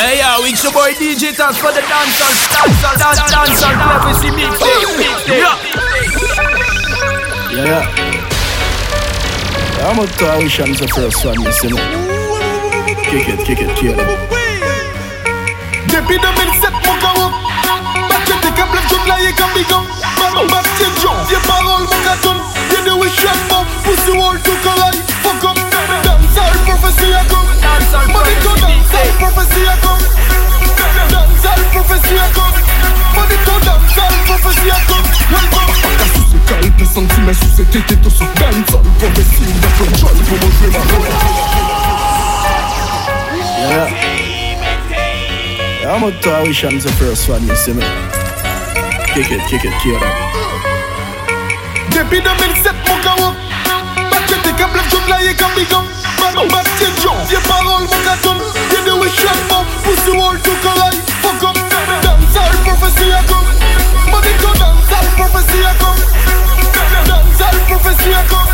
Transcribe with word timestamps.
Hey 0.00 0.16
yo, 0.16 0.48
it's 0.48 0.64
your 0.64 0.72
boy 0.72 0.92
DJ 0.96 1.36
Tappss 1.36 1.60
for 1.60 1.72
the 1.76 1.82
dancehall, 1.84 2.32
dancehall, 2.56 2.96
dancehall, 2.96 3.28
dancehall, 3.36 3.76
prophecy 3.84 4.32
mixtape, 4.32 4.96
mixtape. 4.96 5.44
Yeah, 7.52 7.68
yeah. 7.68 7.84
I'm 9.84 9.96
gonna 9.96 10.08
tell 10.16 10.40
you 10.40 10.48
I'm 10.64 10.72
the 10.72 10.88
first 10.88 11.20
one, 11.22 11.38
you 11.42 11.52
see 11.52 11.68
me. 11.68 11.84
Kick 13.12 13.28
it, 13.28 13.44
kick 13.44 13.60
it, 13.60 13.76
kick 13.76 13.92
it. 13.92 14.00
Depuis 15.92 16.18
2007, 16.18 16.72
mon 16.72 16.96
carreau. 16.96 17.30
Battu 18.08 18.32
tes 18.40 18.52
câbles, 18.56 18.80
je 18.88 18.96
blaye 19.04 19.34
comme 19.36 19.52
bigon. 19.52 19.84
Maman, 20.18 20.46
ma 20.48 20.62
petite 20.62 20.96
John. 21.02 21.12
Vieux 21.12 21.12
parole, 21.12 21.19
les 37.30 37.34
sentiments 37.34 37.34
sous 37.34 37.56
cette 37.56 37.70
tête, 37.70 38.02
tout 38.02 38.10
sur 38.10 38.26
dancehall, 38.26 38.82
prophecy, 38.98 39.42
on 39.42 39.62
a 39.62 39.70
control 39.78 40.16
pour 40.26 40.38
moi 40.38 40.50
jouer 40.58 40.70
ma 40.70 40.78
rôle. 40.78 41.08
Yeah, 43.58 43.88
yeah. 45.80 45.94
I'm 45.94 46.00
gonna 46.00 46.20
tell 46.20 46.46
you 46.46 46.54
I'm 46.68 46.78
the 46.78 46.90
first 46.98 47.28
one, 47.28 47.46
you 47.46 47.54
see 47.56 47.72
me. 47.72 47.82
Kick 49.14 49.30
it, 49.30 49.40
kick 49.48 49.64
it, 49.64 49.72
kick 49.82 49.94
it. 49.94 50.02
Depuis 51.90 52.20
2007, 52.20 52.74
mon 52.88 52.98
carreau. 53.02 53.34
Battu 54.10 54.34
tes 54.42 54.52
câbles, 54.52 54.80
je 54.90 54.96
blaye 55.06 55.36
comme 55.36 55.54
bigon. 55.56 55.84
Maman, 56.20 56.46
ma 56.50 56.62
petite 56.62 57.02
John. 57.02 57.16
Vieux 57.28 57.42
parole, 57.48 57.84
mon 57.84 58.00
gâteau. 58.04 58.34
Viens 58.70 58.84
de 58.86 58.92
wish 59.00 59.24
up, 59.24 59.36
mon 59.50 59.64
pussy 59.82 60.10
wall, 60.16 60.38
tout 60.42 60.58
collé. 60.62 60.90
Fuck 61.22 61.42
up. 61.44 61.56
Dancehall, 62.02 62.56
prophecy, 62.64 63.06
I 63.10 63.22
come. 63.26 63.48
Money 64.10 64.32
to 64.40 64.48
prophecy, 65.16 65.58
I 65.64 65.74
come. 65.78 66.00
Dancehall, 67.20 67.58
prophecy, 67.68 68.10
I 68.14 68.24
come. 68.28 68.48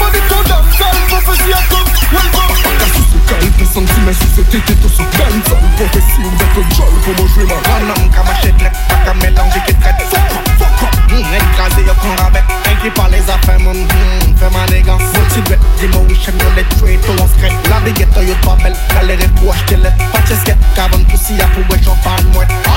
Money 0.00 0.20
to 0.30 0.38
dancehall, 0.50 0.98
prophecy, 1.08 1.50
I 1.54 1.62
come. 1.70 1.88
Welcome. 2.10 2.50
Pas 2.80 2.90
sous 2.90 3.06
ce 3.06 3.18
calme, 3.30 3.52
les 3.58 3.66
sentiments 3.66 4.12
sous 4.12 4.30
cette 4.34 4.50
tête, 4.50 4.80
tout 4.80 4.88
sur 4.88 5.04
dancehall, 5.14 5.62
prophecy, 5.76 6.20
on 6.26 6.34
a 6.34 6.48
control 6.54 6.92
pour 7.04 7.14
moi 7.14 7.26
jouer 7.34 7.44
ma 7.44 7.54
rôle. 7.54 7.70
Un 7.70 7.90
homme 7.90 8.10
comme 8.10 8.28
achète 8.28 8.60
lep, 8.62 8.72
pas 8.88 8.96
qu'à 9.04 9.14
mélanger 9.14 9.60
qui 9.66 9.74
traite 9.74 10.00
Fuck 10.10 10.18
up, 10.18 10.48
fuck 10.58 10.82
up, 10.82 10.94
mm, 11.10 11.34
écrasé 11.34 11.82
au 11.90 11.94
con 11.94 12.22
rabais 12.22 12.42
Inquiet 12.66 12.90
par 12.90 13.08
les 13.08 13.22
affaires, 13.30 13.60
mon 13.60 13.74
mm, 13.74 14.36
fais 14.36 14.50
ma 14.50 14.66
négance 14.66 15.02
Motivé, 15.14 15.56
dis-moi 15.78 16.02
oui, 16.08 16.18
j'aime 16.24 16.38
les 16.56 16.64
trades, 16.64 17.00
tout 17.06 17.22
en 17.22 17.28
secret 17.28 17.52
La 17.70 17.80
biguette, 17.80 18.08
yo 18.26 18.34
pas 18.44 18.56
belle, 18.62 18.76
galère 18.94 19.18
pour 19.36 19.52
acheter 19.52 19.76
les 19.76 19.94
Pas 20.10 20.20
de 20.22 20.26
chesquette, 20.26 20.58
qu'avant 20.74 21.02
poussi 21.04 21.34
à 21.40 21.46
pour 21.46 21.62
ouais, 21.70 21.80
j'en 21.82 21.96
parle 22.02 22.24
moins 22.34 22.44
Alors 22.44 22.58
maman, 22.58 22.69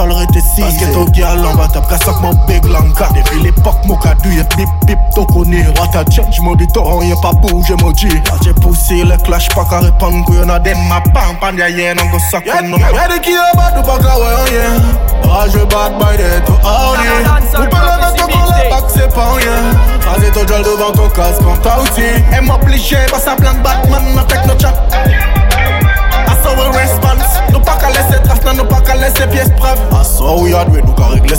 femmes 0.00 0.08
tout 0.08 0.10
jol 0.10 0.12
rete 0.12 0.40
si 0.54 0.60
Parce 0.60 0.76
que 0.76 0.92
ton 0.92 1.04
gal 1.06 1.44
en 1.44 1.54
bas 1.54 1.68
t'as 1.72 1.80
qu'à 1.80 1.98
sac 1.98 2.20
mon 2.20 2.32
big 2.46 2.64
lanka. 2.66 3.08
Depuis 3.14 3.42
l'époque 3.42 3.78
mon 3.84 3.96
cadu 3.96 4.34
y'a 4.34 4.44
bip 4.56 4.68
bip 4.86 4.98
to 5.14 5.24
connais. 5.26 5.66
What 5.78 5.96
a 5.96 6.10
change 6.10 6.40
mon 6.40 6.54
dit 6.54 6.66
t'auras 6.68 7.00
rien 7.00 7.16
pas 7.16 7.32
bouger 7.32 7.74
mon 7.80 7.94
G. 7.94 8.08
Là 8.08 8.32
j'ai 8.42 8.52
poussé 8.54 9.02
le 9.04 9.16
clash 9.18 9.48
pas 9.50 9.64
qu'à 9.64 9.80
répondre 9.80 10.24
que 10.26 10.32
y'en 10.34 10.48
a 10.48 10.58
des 10.58 10.74
Ma 10.88 11.00
pan, 11.00 11.34
pan, 11.40 11.56
y'a 11.56 11.68
y'en, 11.68 12.00
on 12.02 12.10
go 12.10 12.18
suck 12.30 12.46
Y'a 12.46 12.62
on 12.62 12.68
no 12.68 12.78
y'a 12.78 13.08
des 13.08 13.20
qui 13.20 13.30
est 13.30 13.56
bad 13.56 13.78
ou 13.78 13.82
pas 13.82 13.98
qu'à 13.98 14.18
ouais 14.18 14.50
rien. 14.50 14.82
Ah 15.24 15.44
je 15.46 15.58
bad 15.58 15.92
by 15.98 16.16
des 16.16 16.44
tout 16.44 16.52
audi 16.52 17.08
Dancehall 17.24 17.66
Ou 17.66 17.70
pas 17.70 17.84
la 17.84 17.98
prophecy 17.98 18.12
mettre 18.12 18.28
ton 18.28 18.38
mixtape. 18.38 18.70
back 18.70 18.84
c'est 18.94 19.14
pas 19.14 19.32
rien. 19.34 19.60
Vas-y 20.00 20.32
ton 20.32 20.46
jol 20.46 20.62
devant 20.62 20.92
ton 20.92 21.08
casque 21.08 21.42
quand 21.44 21.56
t'as 21.62 21.80
outil 21.80 22.02
Elle 22.32 22.42
m'oblige, 22.42 22.96
pas 23.10 23.18
sa 23.18 23.36
plan 23.36 23.54
Batman, 23.62 24.02
n'a 24.14 24.22
avec 24.22 24.46
nos 24.46 24.58
chat. 24.58 24.74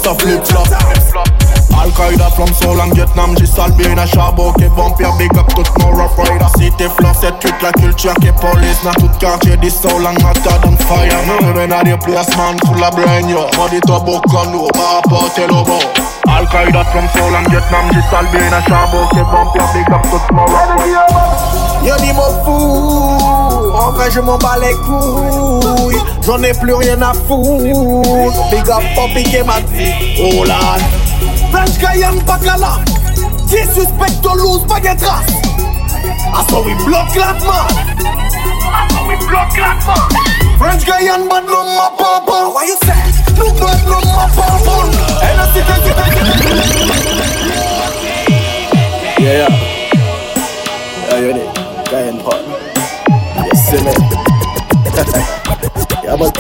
Nous 0.06 0.16
qu'à 0.16 0.24
régler 0.24 0.42
ça 0.44 0.78
flip 0.78 1.02
flop 1.10 1.24
Al-Qaïda 1.82 2.30
from 2.32 2.48
Seoul 2.54 2.80
en 2.80 2.94
Vietnam 2.94 3.36
J'ai 3.38 3.46
salvé 3.46 3.94
na 3.96 4.06
charbon 4.06 4.54
qui 4.54 4.66
vampire 4.66 5.14
Big 5.18 5.36
up 5.38 5.48
tout 5.56 5.64
mon 5.80 5.92
rough 5.92 6.18
rider 6.18 6.46
Cité 6.58 6.88
flop 6.98 7.14
c'est 7.20 7.40
toute 7.40 7.62
la 7.62 7.72
culture 7.72 8.14
qui 8.16 8.32
police. 8.40 8.84
Na 8.84 8.92
tout 8.92 9.10
quartier 9.20 9.58
des 9.58 9.70
soul 9.70 10.06
en 10.06 10.14
hotter 10.16 10.50
than 10.64 10.78
fire. 10.78 11.18
Nous 11.28 11.54
men 11.54 11.72
à 11.72 11.84
des 11.84 11.98
placements 11.98 12.56
sous 12.66 12.76
la 12.76 12.90
brain 12.92 13.28
yo. 13.28 13.40
Dit 13.70 13.82
toi 13.82 14.00
beau 14.00 14.20
comme 14.30 14.52
nous 14.52 14.68
Par 14.74 14.96
rapport 14.96 15.30
c'est 15.34 15.48
le 15.48 15.64
bon 15.64 15.80
Al-Qaïda 16.28 16.84
from 16.86 17.08
Seoul 17.16 17.36
en 17.36 17.50
Vietnam 17.50 17.86
J'ai 17.94 18.02
salvé 18.10 18.50
na 18.50 18.62
charbon 18.64 19.08
qui 19.12 19.20
vampire 19.20 19.68
Big 19.74 19.94
up 19.94 20.02
tout 20.04 20.34
mon 20.34 20.46
rough 20.46 20.84
rider 20.84 21.88
Yo 21.88 21.96
dis 21.98 22.14
mon 22.14 22.44
fou, 22.44 23.18
en 23.92 23.94
vrai 23.94 24.12
je 24.12 24.20
m'en 24.20 24.38
bats 24.38 24.58
les 24.60 24.74
couilles. 24.74 26.02
J'en 26.26 26.42
ai 26.44 26.54
plus 26.54 26.74
rien 26.74 27.02
à 27.02 27.14
foutre. 27.14 28.50
Big 28.52 28.70
up 28.70 28.84
ma. 29.46 29.54
Oh 30.20 30.44
là. 30.44 30.78
French 31.52 31.78
Cayenne, 31.78 32.22
pas 32.24 32.40
là. 32.44 32.80
10 33.48 33.58
suspects 33.74 34.32
au 34.32 34.36
loose, 34.36 34.68
pas 34.68 34.80
de 34.80 34.98
trace. 34.98 35.26
Ah 36.34 36.44
so 36.50 36.64
we 36.64 36.74
block 36.86 37.16
la 37.16 37.34
man. 37.34 37.68
Ah 38.74 38.88
so 38.90 39.08
we 39.08 39.16
block 39.28 39.58
la 39.58 39.76
man. 39.86 40.10
French 40.58 40.86
Cayenne, 40.86 41.28
but 41.28 41.44
no 41.48 41.64
ma 41.76 41.90
papa. 41.98 42.52
Why 42.54 42.68
you 42.68 42.78
say? 42.86 43.04
No 43.38 43.52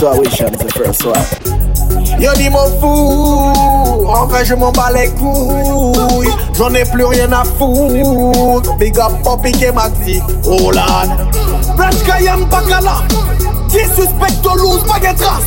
Yeah, 0.02 0.14
but 0.14 0.20
wish 0.20 0.42
I'm 0.42 0.54
the 0.54 0.72
first 0.74 1.06
one. 1.06 2.20
Yo 2.20 2.34
dis 2.34 2.50
mon 2.50 2.66
fou, 2.80 4.08
en 4.08 4.26
vrai 4.26 4.44
je 4.46 4.56
m'en 4.56 4.72
bats 4.72 4.92
les 4.92 5.10
couilles. 5.10 6.34
J'en 6.58 6.74
ai 6.74 6.84
plus 6.86 7.06
rien 7.06 7.32
à 7.32 7.44
foutre. 7.44 8.76
Big 8.78 8.98
up 8.98 9.12
pour 9.24 9.40
piquer 9.42 9.72
ma 9.72 9.90
vie, 10.04 10.22
oh 10.46 10.72
là 10.72 10.86
French 11.78 12.04
Cayenne, 12.04 12.48
pas 12.50 12.62
là 12.68 13.04
10 13.70 13.78
suspects 13.78 14.52
au 14.52 14.58
loose, 14.58 14.84
pas 14.86 15.00
de 15.00 15.16
trace 15.18 15.44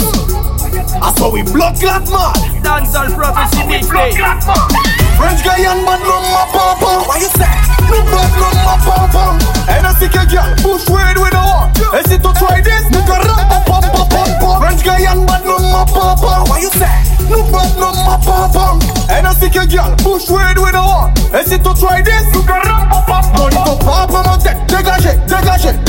Ah 1.03 1.13
so 1.19 1.31
we 1.31 1.43
block 1.43 1.83
la 1.83 1.99
man. 1.99 2.33
Dancehall 2.63 3.13
prophecy 3.13 3.67
mixtape. 3.67 5.04
French 5.17 5.43
Cayenne, 5.43 5.85
but 5.85 6.01
no 6.03 6.21
ma 6.33 6.45
papa 6.51 7.05
Why 7.07 7.19
you 7.19 7.31
say? 7.35 7.55
No 7.91 7.99
blood, 8.05 8.33
no 8.39 8.49
ma 8.67 8.77
papa 8.83 9.39
And 9.71 9.87
I 9.87 9.93
see 9.99 10.07
a 10.11 10.23
girl 10.27 10.51
push 10.63 10.89
weird 10.89 11.19
with 11.19 11.35
a 11.35 11.43
heart. 11.43 11.79
And 11.95 12.05
see 12.07 12.19
to 12.19 12.31
try 12.35 12.61
this, 12.61 12.85
look 12.91 13.09
a 13.09 13.19
rap, 13.23 13.49
pop, 13.51 13.67
pop, 13.67 13.85
pop, 13.93 14.09
pop, 14.11 14.29
pop. 14.41 14.59
French 14.63 14.83
Cayenne, 14.83 15.27
but 15.27 15.45
no 15.45 15.59
ma 15.59 15.85
papa 15.85 16.45
Why 16.51 16.59
you 16.61 16.71
say? 16.75 16.97
No 17.31 17.43
blood, 17.49 17.73
no 17.79 17.93
ma 18.05 18.17
papa 18.19 18.79
And 19.11 19.27
I 19.27 19.33
see 19.35 19.53
a 19.53 19.65
girl 19.67 19.95
push 20.03 20.29
weird 20.31 20.59
with 20.59 20.75
a 20.75 20.83
heart. 20.83 21.19
And 21.33 21.47
see 21.47 21.59
to 21.59 21.73
try 21.75 22.03
this, 22.03 22.25
look 22.35 22.49
a 22.49 22.59
rap, 22.65 22.91
pop, 22.91 23.07
pop, 23.07 23.25
pop. 23.25 23.39
Money 23.39 23.61
to 23.63 23.75
pop 23.85 24.11
on 24.13 24.25
my 24.27 24.37
dégagez, 24.39 24.57
dégagez, 24.69 25.17
dégagez. 25.29 25.84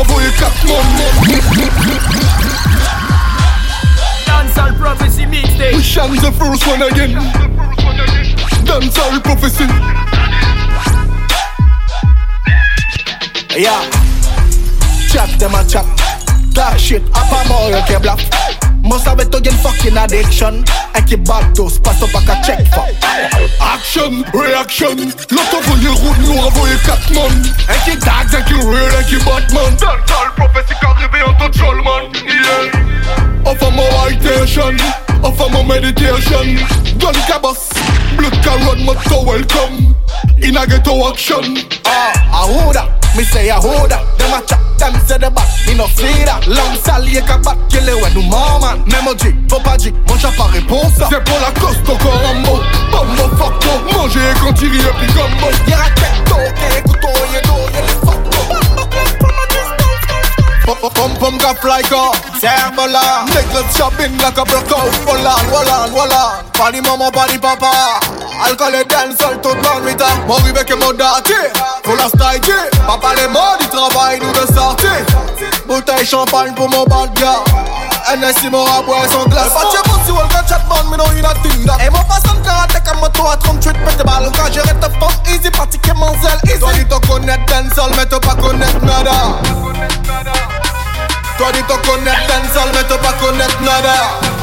Route, 0.00 0.08
nous 0.08 0.12
envoyé 0.12 0.30
4 0.30 0.50
Dancehall 4.26 4.74
prophecy 4.76 5.26
mixtape. 5.26 5.74
We 5.74 5.82
shine 5.82 6.16
the 6.16 6.32
first 6.32 6.66
one 6.66 6.82
again. 6.82 7.18
Dancehall 8.64 9.20
prophecy. 9.22 9.64
Yeah 13.56 13.82
Chat 15.10 15.28
them 15.40 15.54
a 15.54 15.64
chat 15.64 15.84
Talk 16.54 16.78
shit, 16.78 17.02
up 17.14 17.32
a 17.32 17.48
more 17.48 17.68
you 17.68 17.82
can 17.86 18.00
black 18.00 18.59
Must 18.90 19.06
have 19.06 19.30
to 19.30 19.40
get 19.40 19.54
fucking 19.62 19.96
addiction 19.96 20.64
I 20.98 21.00
keep 21.06 21.22
back 21.24 21.54
to 21.54 21.70
pass 21.78 22.02
up 22.02 22.10
back 22.10 22.26
a 22.26 22.34
check 22.42 22.66
for 22.74 22.90
Action, 23.62 24.26
reaction. 24.34 25.14
L'autre 25.30 25.62
envoyé 25.62 25.88
route, 25.94 26.18
nous 26.26 26.38
envoyé 26.42 26.74
4 26.82 27.14
man. 27.14 27.30
And 27.70 27.80
keep 27.86 28.00
Tags 28.00 28.34
and 28.34 28.44
kill 28.46 28.66
real 28.66 28.90
and 28.98 29.06
keep 29.06 29.24
Batman. 29.24 29.76
Dancehall 29.78 30.34
prophecy 30.34 30.74
qu'arrivé 30.80 31.22
en 31.22 31.34
ton 31.38 31.50
troll 31.50 31.82
man. 31.84 32.10
Yeah. 32.26 32.90
citation 34.20 34.76
Offer 35.22 35.50
my 35.50 35.62
meditation 35.62 36.56
Gun 36.98 37.14
cabas 37.26 37.70
Blood 38.16 38.32
can 38.42 38.58
run 38.66 38.84
my 38.84 38.94
towel 39.04 39.42
come 39.44 39.99
In 40.42 40.56
a 40.56 40.66
ghetto 40.66 41.08
action 41.08 41.56
Ah, 41.86 42.12
I 42.32 42.52
hold 42.52 42.74
that 42.74 42.88
me 43.16 43.24
say 43.24 43.50
I 43.50 43.56
hold 43.56 43.90
that 43.90 44.06
Them 44.18 44.30
a 44.32 44.40
chat, 44.46 44.60
them 44.78 44.94
say 45.04 45.18
the 45.18 45.30
back 45.30 45.48
Me 45.66 45.74
no 45.74 45.86
see 45.98 46.22
that. 46.24 46.46
L'homme 46.46 46.76
sale 46.78 47.08
y'a 47.10 47.22
qu'à 47.22 47.38
battre 47.38 47.66
Qu'il 47.68 47.88
est 47.88 47.92
ouais 47.92 48.10
nous 48.14 48.22
maman 48.22 48.78
Même 48.86 49.08
au 49.08 49.18
G, 49.18 49.34
faut 49.50 49.58
pas 49.58 49.76
G 49.76 49.92
Mon 50.08 50.16
chat 50.16 50.30
pas 50.38 50.44
réponse 50.44 50.94
C'est 50.94 51.24
pour 51.24 51.40
la 51.40 51.50
coste 51.60 51.82
encore 51.90 52.22
un 52.30 52.34
mot. 52.46 52.60
Bombo 52.92 53.36
fuck 53.36 53.64
Manger 53.92 54.20
quand 54.40 54.54
il 54.62 54.70
rit 54.70 54.78
et 54.78 54.94
puis 54.98 55.06
gumbo 55.12 55.50
Y'a 55.66 55.76
raquette, 55.76 56.22
ok, 56.30 56.82
couteau, 56.84 56.99
Pom 60.74 61.38
ka 61.38 61.54
fly 61.54 61.82
car, 61.82 62.12
serre 62.40 62.70
là 62.86 63.24
Niggas 63.26 63.76
shopping 63.76 64.16
like 64.18 64.38
a 64.38 64.44
broke 64.44 64.70
out. 64.70 64.92
Wallan, 65.06 65.50
wallan, 65.50 65.90
wallan 65.92 66.44
Pas 66.52 66.70
di 66.70 66.80
maman, 66.80 67.10
pas 67.10 67.26
di 67.26 67.38
papa. 67.38 67.98
Alcool 68.46 68.74
et 68.74 68.84
dancehall 68.84 69.40
toute 69.42 69.58
la 69.64 69.80
nuit 69.80 69.96
Mon 70.28 70.34
rive 70.34 70.64
que 70.64 70.74
mon 70.74 70.92
dati 70.92 71.32
Faut 71.84 71.96
la 71.96 72.08
style 72.08 72.54
Papa 72.86 73.14
les 73.16 73.28
mots 73.28 73.59
Bouteille 75.80 76.04
champagne 76.04 76.52
pour 76.52 76.68
mon 76.68 76.84
bad 76.84 77.10
gars. 77.14 77.42
NSI 78.14 78.50
mon 78.50 78.64
rap 78.64 78.86
ouais 78.86 79.08
son 79.10 79.26
glace. 79.30 79.46
De 79.46 79.88
bon 79.88 79.96
si 80.04 80.10
on 80.10 80.16
le 80.16 80.46
chat 80.46 80.60
man 80.68 80.84
mais 80.90 80.98
non 80.98 81.04
il 81.16 81.24
a 81.24 81.32
tinda 81.32 81.78
Et 81.82 81.88
mon 81.88 82.02
passant 82.04 82.36
karaté 82.44 82.80
comme 82.86 83.00
moto 83.00 83.26
à 83.26 83.36
38 83.38 83.72
pète 83.72 84.04
balle 84.04 84.30
Quand 84.36 84.52
j'ai 84.52 84.60
ta 84.60 84.90
force 84.98 85.16
easy 85.30 85.50
pratiquer 85.50 85.92
mon 85.94 86.12
zèle 86.20 86.38
easy. 86.44 86.58
Toi 86.58 86.72
dis 86.74 86.84
t'en 86.84 87.00
connaître 87.00 87.46
dancehall 87.46 87.92
mais 87.96 88.04
t'as 88.04 88.20
pas 88.20 88.34
connaître 88.34 88.84
nada. 88.84 89.12
Toi 91.38 91.46
dis 91.54 91.62
t'en 91.62 91.78
connaître 91.78 92.26
dancehall 92.28 92.68
mais 92.74 92.84
t'as 92.86 92.98
pas 92.98 93.14
connaître 93.14 93.62
nada 93.62 94.39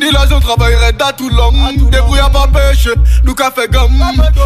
L'argent 0.00 0.40
travaillerait 0.40 0.94
à 1.00 1.12
tout 1.12 1.28
long 1.28 1.52
Débrouille 1.90 2.18
à 2.18 2.28
pas 2.28 2.46
pêcher, 2.48 2.94
nous 3.24 3.34
fait 3.36 3.70
gomme. 3.70 4.02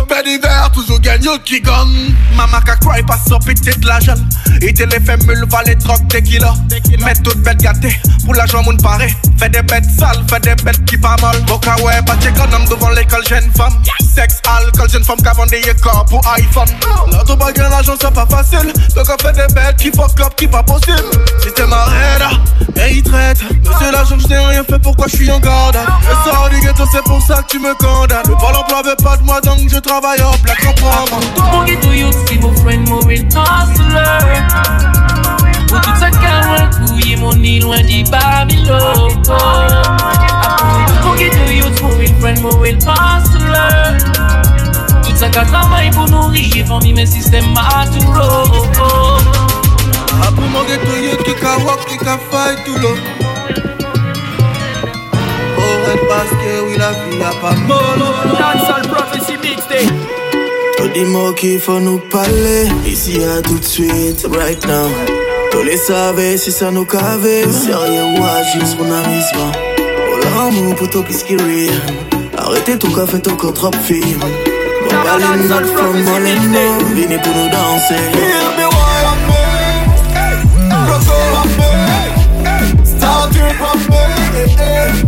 Fait 0.08 0.22
d'hiver, 0.24 0.70
toujours 0.72 1.00
gagne 1.00 1.26
qui 1.44 1.60
gagne 1.60 2.14
Maman 2.36 2.60
qu'a 2.64 2.76
cry 2.76 3.02
pas 3.02 3.18
sur 3.26 3.38
petite 3.38 3.84
l'argent 3.84 4.14
Et 4.60 4.74
téléphone 4.74 5.24
mule 5.26 5.44
va 5.48 5.62
les 5.62 5.76
drogues 5.76 6.06
tequila 6.08 6.52
Mets 6.98 7.14
toute 7.22 7.38
bête 7.38 7.58
gâtée, 7.58 7.96
pour 8.24 8.34
l'argent 8.34 8.62
moun 8.64 8.76
paré 8.82 9.14
Fais 9.38 9.50
des 9.50 9.62
bêtes 9.62 9.84
sales, 9.98 10.24
fais 10.30 10.40
des 10.40 10.54
bêtes 10.62 10.84
qui 10.86 10.96
pas 10.96 11.16
mal. 11.20 11.38
Boka 11.42 11.76
ouais, 11.82 12.00
pas 12.06 12.16
d'économe 12.16 12.64
devant 12.70 12.88
l'école 12.90 13.26
jeune 13.28 13.50
femme. 13.54 13.74
Sexe, 14.00 14.40
alcool, 14.48 14.88
jeune 14.90 15.04
femme 15.04 15.18
qui 15.18 15.60
des 15.60 15.74
corps 15.74 16.06
pour 16.06 16.26
iPhone. 16.28 16.68
Là 17.12 17.22
tout 17.26 17.36
bagarre 17.36 17.70
l'argent 17.70 17.94
c'est 18.00 18.12
pas 18.14 18.26
facile. 18.26 18.72
Donc 18.94 19.06
on 19.08 19.22
fait 19.22 19.32
des 19.32 19.54
bêtes 19.54 19.76
qui 19.76 19.90
fuck 19.90 20.18
up, 20.20 20.34
qui 20.36 20.48
pas 20.48 20.62
possible. 20.62 20.96
Si 21.42 21.52
t'es 21.52 21.66
marré 21.66 22.18
là, 22.18 22.30
et 22.82 22.94
il 22.94 23.02
traite. 23.02 23.42
Monsieur 23.42 23.92
l'argent 23.92 24.16
je 24.18 24.26
n'ai 24.28 24.38
rien 24.38 24.64
fait, 24.64 24.78
pourquoi 24.78 25.06
je 25.08 25.16
suis 25.16 25.30
en 25.36 25.40
garde. 25.40 25.78
Je 26.02 26.30
sors 26.30 26.48
du 26.50 26.60
ghetto 26.60 26.84
c'est 26.90 27.02
pour 27.04 27.20
ça 27.22 27.42
que 27.42 27.48
tu 27.48 27.58
me 27.58 27.74
condamnes. 27.74 28.26
Le 28.26 28.34
bol 28.34 28.54
emploi 28.54 28.82
veut 28.82 28.96
pas 29.02 29.16
de 29.16 29.22
moi 29.22 29.40
donc 29.40 29.60
je 29.68 29.78
travaille 29.78 30.22
en 30.22 30.36
black 30.42 30.58
comprends 30.64 31.04
Mon 31.52 31.64
ghetto 31.64 31.92
youth, 31.92 32.16
si 32.28 32.38
vos 32.38 32.52
friends 32.52 32.88
mourir 32.88 33.22
hustler? 33.22 34.42
Pour 35.68 35.80
tout 35.80 35.96
ça 35.98 36.10
qu'à 36.10 36.70
couiller 36.76 37.16
mon 37.16 37.32
île 37.32 37.62
loin 37.62 37.80
du 37.82 38.04
Babylone. 38.04 39.22
Mon 41.04 41.14
ghetto 41.14 41.50
youth, 41.50 41.82
mourir 41.82 42.10
friend 42.20 42.40
mourir 42.40 42.76
hustler? 42.76 43.98
Tout 45.02 45.16
ça 45.16 45.28
qu'à 45.28 45.44
pour 45.92 46.08
nourrir 46.08 46.66
famille 46.66 46.94
mais 46.94 47.06
système 47.06 47.54
à 47.56 47.86
tout 47.86 48.12
l'eau 48.12 48.64
Après 50.22 50.48
mon 50.48 50.62
ghetto 50.64 50.96
youth 51.02 51.22
qui 51.24 51.30
walk, 51.64 51.86
qui 51.86 51.98
fight 51.98 52.64
tout 52.64 52.78
l'eau 52.80 52.96
parce 56.08 56.30
que 56.30 56.66
oui 56.66 56.76
la 56.78 56.92
vie 56.92 57.22
a 57.22 57.30
pas 57.40 57.54
mollo 57.54 58.08
Dancehall 58.38 58.88
Prophecy 58.88 59.36
Mixtape. 59.42 59.92
Tous 60.76 60.88
des 60.88 61.04
mots 61.04 61.32
qu'il 61.32 61.58
faut 61.58 61.80
nous 61.80 61.98
parler 61.98 62.68
Ici 62.86 63.18
à 63.24 63.40
tout 63.42 63.58
de 63.58 63.64
suite, 63.64 64.26
right 64.30 64.64
now. 64.66 64.88
Tous 65.50 65.62
les 65.62 65.76
savez 65.76 66.36
si 66.36 66.52
ça 66.52 66.70
nous 66.70 66.84
cave 66.84 67.26
Sérieux 67.50 68.04
ou 68.18 68.24
agir 68.24 68.62
mon 68.78 68.92
amusement. 68.92 69.52
Oh 70.12 70.18
l'amour 70.22 70.74
pour 70.74 70.90
toi 70.90 71.02
puisqu'il 71.04 71.40
rit 71.40 71.70
Arrêtez 72.36 72.78
ton 72.78 72.90
café, 72.90 73.20
ton 73.20 73.36
corps 73.36 73.54
trop 73.54 73.70
film 73.82 74.20
Bon 74.20 74.96
baline 75.04 75.48
not 75.48 75.64
from 75.74 76.02
Molenbeek 76.02 76.82
Venez 76.94 77.18
pour 77.18 77.34
nous 77.34 77.48
danser. 77.48 78.04
He'll 78.12 78.52
be 78.56 78.66
wild 78.76 79.20
me 79.28 79.42
Rock 80.88 81.08
over 81.16 81.46
me 81.86 82.84
Start 82.84 83.34
it 83.34 83.54
from 83.56 83.78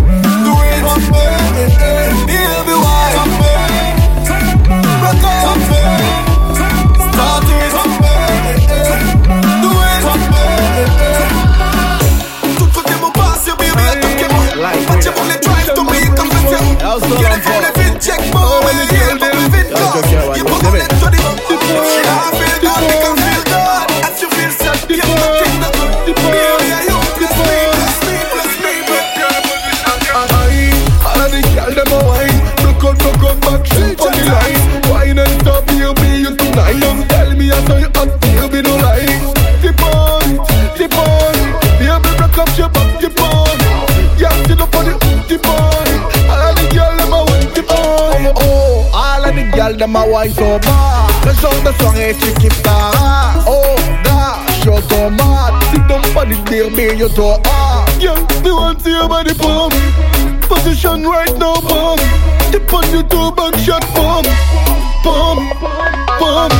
me 0.02 0.07
them 49.88 49.96
a 49.96 50.10
wine 50.10 50.32
so 50.32 50.58
bad 50.58 51.26
Le 51.26 51.32
genre 51.34 51.62
de 51.62 51.72
soirée 51.80 52.14
tu 52.20 52.32
kiffes 52.34 52.62
ta 52.62 52.90
race 52.92 53.44
Oh, 53.46 53.76
gosh, 54.04 54.64
you're 54.64 54.82
so 54.82 55.10
mad. 55.10 55.62
Sit 55.72 55.86
down 55.88 56.02
for 56.12 56.24
the 56.26 56.36
beer, 56.48 56.70
baby, 56.70 56.98
you're 56.98 57.08
so 57.08 57.40
hard. 57.44 58.02
Yeah, 58.02 58.14
me 58.42 58.50
want 58.50 58.80
see 58.82 58.90
your 58.90 59.08
body 59.08 59.34
pump 59.34 59.74
Position 60.42 61.04
right 61.04 61.36
now, 61.38 61.54
pump 61.54 62.00
Tip 62.52 62.72
on 62.72 62.84
you 62.92 63.02
two 63.02 63.32
back 63.32 63.54
shot, 63.56 63.82
pump 63.94 64.26
Pump, 65.02 65.40
pump 66.18 66.52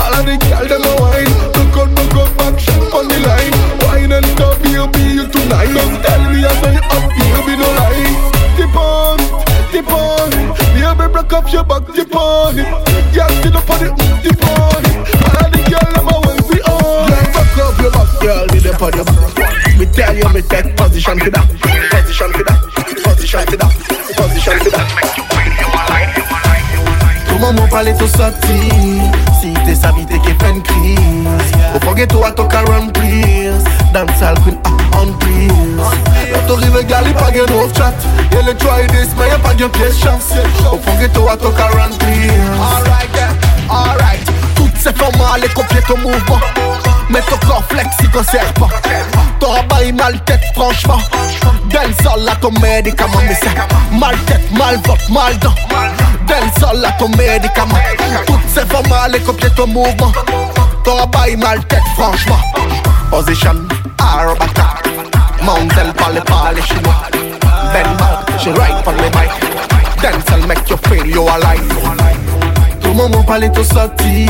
All 0.00 0.14
of 0.14 0.26
the 0.26 0.36
girl 0.42 0.66
them 0.66 0.82
a 0.82 0.92
wine. 1.00 1.32
Look 1.56 1.76
out, 1.76 1.90
look 1.94 2.14
out, 2.14 2.38
back 2.38 2.58
shot 2.58 2.94
on 2.94 3.08
the 3.08 3.18
line. 3.26 3.54
Wine 3.82 4.12
and 4.12 4.26
stop, 4.26 4.58
baby, 4.62 5.14
you 5.14 5.26
tonight. 5.28 5.72
Don't 5.72 6.02
tell 6.02 6.22
me 6.32 6.44
I 6.44 6.54
saw 6.60 6.70
you 6.70 6.82
up, 6.82 7.46
baby, 7.46 7.56
no 7.56 7.68
lie 7.78 8.35
broke 11.16 11.32
up 11.32 11.52
your 11.52 11.64
back, 11.64 11.86
dip 11.94 12.14
on 12.14 12.58
it. 12.58 12.68
Yeah, 13.16 13.26
still 13.40 13.56
up 13.56 13.70
on 13.70 13.86
it, 13.86 13.96
dip 14.22 14.42
on 14.44 14.84
it. 14.84 14.96
All 15.24 15.48
the 15.48 15.60
girl 15.64 15.88
them 15.96 16.08
a 16.12 16.16
when 16.28 16.36
we 16.44 16.60
on. 16.68 17.08
Yeah, 17.08 17.32
fuck 17.32 17.56
up 17.56 17.80
your 17.80 17.90
back, 17.90 18.10
girl, 18.20 18.44
me 18.52 18.60
dip 18.60 18.82
on 18.82 18.92
your 18.92 19.04
back. 19.04 19.78
Me 19.78 19.86
tell 19.86 20.14
you, 20.14 20.28
me 20.34 20.42
take 20.42 20.76
position 20.76 21.18
for 21.18 21.30
that, 21.30 21.48
position 21.88 22.32
for 22.36 22.44
that, 22.44 22.60
position 23.00 23.44
for 23.48 23.56
that, 23.56 23.72
position 24.12 24.58
for 24.60 24.70
that. 24.70 25.16
Comment 27.28 27.52
m'en 27.52 27.68
parler 27.68 27.94
tout 27.98 28.08
sorti 28.08 28.70
Si 29.40 29.52
t'es 29.66 29.74
savité 29.74 30.18
qui 30.20 30.30
fait 30.30 30.50
une 30.50 30.62
crise 30.62 31.52
Au 31.74 31.80
forget 31.80 32.06
to 32.06 32.22
a 32.24 32.32
talk 32.32 32.54
around 32.54 32.94
please 32.94 33.62
Dance 33.92 34.22
all 34.22 34.34
queen 34.36 34.56
up 34.64 34.96
on 34.96 35.12
please 35.18 36.05
Là 36.46 36.54
t'arrives 36.54 36.86
gal 36.86 37.14
pas 37.14 37.30
gain 37.30 37.42
off 37.54 37.76
chat 37.76 37.92
Yeah 38.30 38.42
le 38.42 38.54
try 38.54 38.86
this 38.88 39.08
mais 39.18 39.28
y'a 39.28 39.38
pas 39.38 39.54
gain 39.54 39.68
pièce 39.68 39.98
chance 39.98 40.32
Au 40.70 40.78
forget 40.78 41.08
to 41.08 41.22
to 41.22 41.50
run 41.50 41.90
please 41.98 42.30
Alright 42.60 43.10
yeah, 43.14 43.32
alright. 43.68 44.24
Toutes 44.54 44.76
ces 44.76 44.92
femmes 44.92 45.20
allez 45.34 45.48
copier 45.48 45.80
ton 45.88 45.98
mouvement. 45.98 46.40
Mais 47.10 47.20
ton 47.22 47.36
corps 47.46 47.64
flexi 47.68 48.08
qu'on 48.12 48.22
sert 48.22 48.52
pas. 48.54 48.68
T'auras 49.40 49.62
bail 49.62 49.92
mal 49.92 50.22
tête 50.24 50.40
franchement. 50.54 50.98
Dancehall 51.70 52.24
la 52.24 52.36
ton 52.36 52.52
Mais 52.60 52.82
c'est 53.40 53.98
mal 53.98 54.16
tête, 54.26 54.52
mal 54.52 54.76
vote, 54.84 55.08
mal 55.10 55.36
dent. 55.38 55.54
Dancehall 56.26 56.80
la 56.80 56.92
ton 56.92 57.08
médicament. 57.08 57.78
Toutes 58.26 58.48
ces 58.54 58.66
formats 58.66 59.08
les 59.08 59.20
copier 59.20 59.50
ton 59.50 59.66
mouvement. 59.66 60.12
T'auras 60.84 61.06
bail 61.06 61.36
mal 61.36 61.64
tête 61.64 61.82
franchement. 61.96 62.38
Position, 63.10 63.54
aerobata 63.98 64.74
Mountain 65.46 65.92
parle 65.96 66.20
pas 66.24 66.52
les 66.54 66.62
chinois 66.62 67.02
Ben 67.72 67.86
Mount, 68.00 68.40
she 68.40 68.48
right 68.48 68.84
on 68.84 68.96
the 68.96 69.10
mic 69.14 69.30
Dancehall 70.02 70.44
make 70.48 70.68
you 70.68 70.76
feel 70.88 71.06
you 71.06 71.22
alive. 71.22 71.62
Tout 72.82 72.88
le 72.88 72.94
monde 72.94 73.24
parle 73.24 73.50
tout 73.52 73.62
sorti 73.62 74.26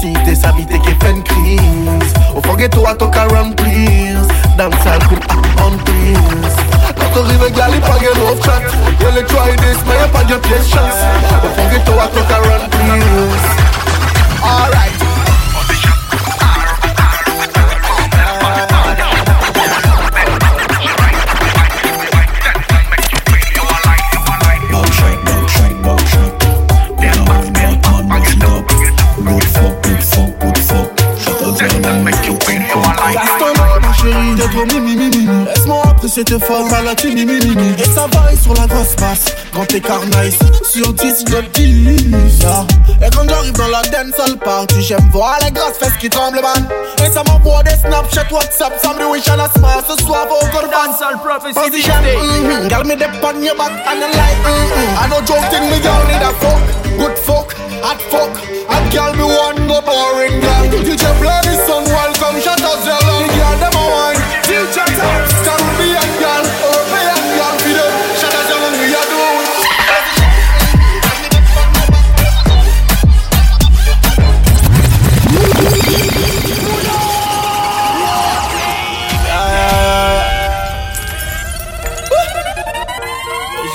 Si 0.00 0.14
t'es 0.24 0.34
sabi 0.34 0.64
t'es 0.64 0.78
qui 0.78 0.94
fait 1.00 1.10
une 1.10 1.22
crise 1.22 2.14
Au 2.34 2.40
forget 2.40 2.70
toi 2.70 2.94
ton 2.94 3.10
caram 3.10 3.54
please. 3.54 4.26
Dancehall 4.56 4.98
coupe 5.08 5.24
on 5.58 5.76
please. 5.84 6.56
Quand 6.98 7.10
t'arrives 7.12 7.42
avec 7.42 7.56
la 7.56 7.68
lipa 7.68 7.98
get 8.00 8.18
off 8.22 8.42
chat. 8.42 8.62
You 9.00 9.10
let 9.14 9.26
try 9.26 9.54
this 9.56 9.78
mais 9.86 9.96
y'a 10.00 10.08
pas 10.08 10.24
de 10.24 10.34
patience? 10.36 10.98
Au 11.44 11.48
forget 11.60 11.84
toi 11.84 12.08
ton 12.14 12.22
caram 12.26 12.68
please. 12.70 13.46
Alright 14.42 14.87
t'es 34.48 34.56
trop 34.56 34.66
mimi 34.66 34.96
mimi 34.96 35.28
Laisse-moi 35.46 35.82
apprécier 35.88 36.24
tes 36.24 36.38
formes 36.38 36.72
à 36.72 36.82
la 36.82 36.94
mimi 37.04 37.24
mimi 37.24 37.74
Et 37.78 37.84
ça 37.84 38.06
vaille 38.12 38.36
sur 38.36 38.54
la 38.54 38.66
grosse 38.66 38.96
basse 38.96 39.26
Quand 39.54 39.72
écart 39.72 40.04
nice 40.06 40.38
Sur 40.62 40.92
10 40.92 41.24
je 41.28 41.40
10 41.40 42.14
Et 43.02 43.10
quand 43.14 43.28
j'arrive 43.28 43.52
dans 43.52 43.68
la 43.68 43.82
dancehall 43.82 44.36
party 44.38 44.82
J'aime 44.82 45.08
voir 45.12 45.38
les 45.44 45.50
grosses 45.50 45.78
fesses 45.78 45.96
qui 45.98 46.08
tremblent 46.08 46.40
man. 46.40 46.68
Et 47.04 47.10
ça 47.10 47.22
m'envoie 47.26 47.62
des 47.62 47.76
Snapchat 47.76 48.26
WhatsApp 48.30 48.72
me 48.98 49.10
wish 49.12 49.28
and 49.28 49.40
a 49.40 49.48
smile 49.48 49.82
Ce 49.88 50.04
soir 50.04 50.26
Dancehall 50.26 51.18
prophecy 51.22 51.54
Position 51.54 51.94
mm-hmm. 51.94 52.68
Girl 52.68 52.84
me 52.84 52.96
dip 52.96 53.22
on 53.22 53.42
your 53.42 53.56
back 53.56 53.72
and 53.86 54.04
I 54.04 54.10
like 54.12 54.38
mm-hmm. 54.44 55.02
I 55.02 55.08
know 55.08 55.20
joking 55.24 55.70
me 55.70 55.78
girl 55.80 56.04
need 56.06 56.22
a 56.22 56.32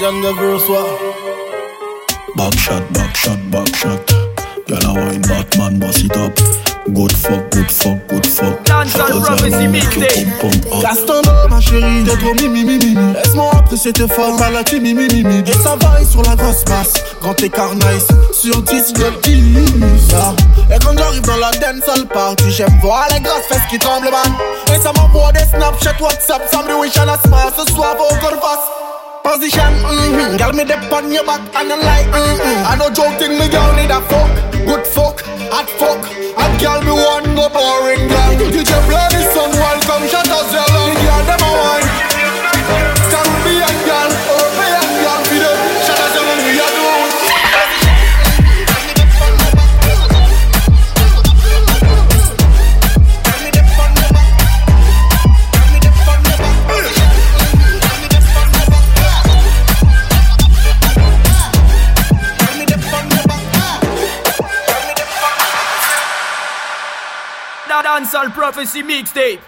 Jeanne 0.03 0.19
de 0.19 0.37
Versois 0.37 0.85
Back 2.35 2.59
shot, 2.59 2.81
back 2.91 3.15
shot, 3.15 3.37
back 3.49 3.73
shot. 3.73 4.05
Girl, 4.67 4.85
I 4.85 4.91
wine 4.91 5.21
Batman, 5.21 5.79
boss 5.79 6.03
it 6.03 6.17
up. 6.17 6.35
Good 6.93 7.15
fuck, 7.15 7.49
good 7.51 7.71
fuck, 7.71 8.05
good 8.09 8.25
fuck. 8.25 8.65
Dancehall 8.65 9.21
prophecy 9.21 9.65
ma 11.49 11.61
chérie, 11.61 12.03
t'es 12.03 12.17
trop 12.17 12.33
mimi 12.33 12.65
mimi 12.65 12.97
Laisse-moi 13.13 13.49
apprécier 13.57 13.93
tes 13.93 14.09
formes. 14.09 14.41
À 14.41 14.49
la 14.49 14.63
mimi 14.73 14.93
mimi 14.93 15.23
mimi 15.23 15.49
Et 15.49 15.53
ça 15.53 15.77
vaille 15.79 16.05
sur 16.05 16.21
la 16.23 16.35
grosse 16.35 16.65
basse, 16.65 16.95
grand 17.21 17.41
écart 17.41 17.73
nice 17.73 18.07
Sur 18.33 18.61
10 18.61 18.93
je 18.97 19.21
10 19.21 19.37
yeah. 20.09 20.75
Et 20.75 20.79
quand 20.83 20.97
j'arrive 20.97 21.21
dans 21.21 21.37
la 21.37 21.51
dancehall 21.51 22.05
party 22.07 22.51
J'aime 22.51 22.77
voir 22.81 23.07
les 23.13 23.21
grosses 23.21 23.47
fesses 23.47 23.67
qui 23.69 23.79
tremblent 23.79 24.11
man. 24.11 24.33
Et 24.75 24.81
ça 24.81 24.91
m'envoie 24.97 25.31
des 25.31 25.45
Snapchat, 25.45 25.95
Whatsapp 26.01 26.41
Ça 26.51 26.61
me 26.63 26.77
wish 26.81 26.97
and 26.97 27.07
a 27.07 27.17
smile, 27.19 27.53
ce 27.57 27.71
soir 27.73 27.95
encore 27.95 28.41
face 28.41 28.82
Position, 29.23 29.71
mm-hmm. 29.79 30.35
Girl, 30.35 30.51
me 30.51 30.65
dip 30.65 30.91
on 30.91 31.07
your 31.09 31.23
back 31.23 31.39
and 31.55 31.71
I 31.71 31.79
like, 31.79 32.07
mm-hmm. 32.11 32.67
I 32.67 32.75
know 32.75 32.91
joking, 32.91 33.39
me 33.39 33.47
girl 33.47 33.71
need 33.79 33.87
a 33.87 34.03
fuck 34.11 34.27
Good 34.67 34.83
fuck, 34.83 35.23
hot 35.47 35.69
fuck 35.79 36.03
Hot 36.35 36.53
girl, 36.59 36.83
me 36.83 36.91
want 36.91 37.31
no 37.31 37.47
boring 37.47 38.03
girl 38.11 38.35
DJ 38.51 38.75
play 38.83 39.07
this 39.15 39.31
song, 39.31 39.55
welcome, 39.55 40.03
prophecy 68.33 68.81
mixtape. 68.83 69.39